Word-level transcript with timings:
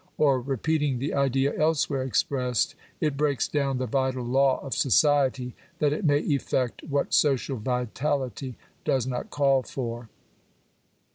Or, 0.17 0.41
repeating 0.41 0.97
the 0.97 1.13
idea 1.13 1.55
elsewhere 1.55 2.01
expressed 2.01 2.69
(p. 2.69 2.73
278), 3.05 3.07
it 3.09 3.17
breaks 3.17 3.47
down 3.47 3.77
the 3.77 3.85
vital 3.85 4.25
law 4.25 4.59
of 4.65 4.73
society, 4.73 5.53
that 5.77 5.93
it 5.93 6.03
may 6.05 6.17
effect 6.21 6.81
what 6.89 7.13
social 7.13 7.57
vitality 7.57 8.55
does 8.83 9.05
not 9.05 9.29
call 9.29 9.61
for. 9.61 10.09